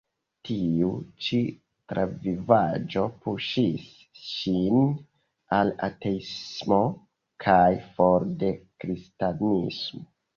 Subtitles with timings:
[0.49, 0.87] Tiu
[1.25, 1.39] ĉi
[1.91, 3.83] travivaĵo puŝis
[4.29, 4.79] ŝin
[5.57, 6.79] al ateismo
[7.45, 8.51] kaj for de
[8.85, 10.03] Kristanismo.